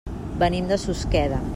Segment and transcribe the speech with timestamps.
[0.43, 1.43] Venim de Susqueda.